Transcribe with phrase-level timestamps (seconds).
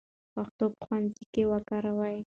[0.33, 2.19] پښتو په ښوونځي کې وکاروئ.